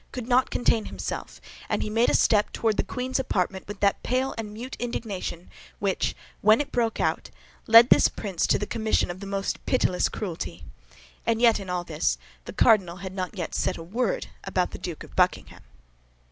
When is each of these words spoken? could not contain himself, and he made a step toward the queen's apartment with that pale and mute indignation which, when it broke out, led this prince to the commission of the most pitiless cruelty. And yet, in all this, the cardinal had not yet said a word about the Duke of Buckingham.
could 0.11 0.27
not 0.27 0.49
contain 0.49 0.85
himself, 0.85 1.39
and 1.69 1.83
he 1.83 1.87
made 1.91 2.09
a 2.09 2.15
step 2.15 2.51
toward 2.51 2.75
the 2.75 2.81
queen's 2.83 3.19
apartment 3.19 3.67
with 3.67 3.79
that 3.81 4.01
pale 4.01 4.33
and 4.35 4.51
mute 4.51 4.75
indignation 4.79 5.47
which, 5.77 6.15
when 6.41 6.59
it 6.59 6.71
broke 6.71 6.99
out, 6.99 7.29
led 7.67 7.91
this 7.91 8.07
prince 8.07 8.47
to 8.47 8.57
the 8.57 8.65
commission 8.65 9.11
of 9.11 9.19
the 9.19 9.27
most 9.27 9.63
pitiless 9.67 10.09
cruelty. 10.09 10.63
And 11.23 11.39
yet, 11.39 11.59
in 11.59 11.69
all 11.69 11.83
this, 11.83 12.17
the 12.45 12.51
cardinal 12.53 12.95
had 12.95 13.13
not 13.13 13.37
yet 13.37 13.53
said 13.53 13.77
a 13.77 13.83
word 13.83 14.25
about 14.43 14.71
the 14.71 14.79
Duke 14.79 15.03
of 15.03 15.15
Buckingham. 15.15 15.61